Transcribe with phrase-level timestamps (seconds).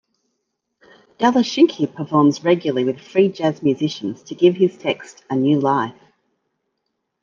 [1.19, 5.93] Dalachinsky performs regularly with free-jazz musicians to give his text a new life.